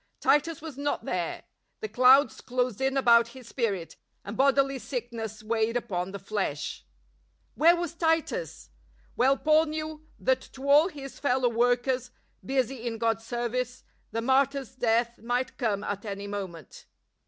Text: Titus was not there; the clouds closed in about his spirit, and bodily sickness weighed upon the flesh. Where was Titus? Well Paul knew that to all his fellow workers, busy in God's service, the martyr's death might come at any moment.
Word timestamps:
Titus 0.19 0.63
was 0.63 0.79
not 0.79 1.05
there; 1.05 1.43
the 1.79 1.87
clouds 1.87 2.41
closed 2.41 2.81
in 2.81 2.97
about 2.97 3.27
his 3.37 3.47
spirit, 3.47 3.97
and 4.25 4.35
bodily 4.35 4.79
sickness 4.79 5.43
weighed 5.43 5.77
upon 5.77 6.09
the 6.11 6.17
flesh. 6.17 6.87
Where 7.53 7.75
was 7.75 7.93
Titus? 7.93 8.71
Well 9.15 9.37
Paul 9.37 9.67
knew 9.67 10.07
that 10.17 10.41
to 10.53 10.67
all 10.67 10.87
his 10.87 11.19
fellow 11.19 11.49
workers, 11.49 12.09
busy 12.43 12.87
in 12.87 12.97
God's 12.97 13.27
service, 13.27 13.83
the 14.09 14.23
martyr's 14.23 14.73
death 14.75 15.19
might 15.19 15.59
come 15.59 15.83
at 15.83 16.03
any 16.03 16.25
moment. 16.25 16.87